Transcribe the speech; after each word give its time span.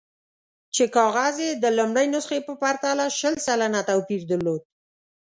چې 0.75 0.83
کاغذ 0.95 1.35
یې 1.45 1.51
د 1.63 1.65
لومړۍ 1.77 2.07
نسخې 2.15 2.39
په 2.47 2.53
پرتله 2.61 3.05
شل 3.19 3.35
سلنه 3.47 3.79
توپیر 3.89 4.21
درلود. 4.31 4.61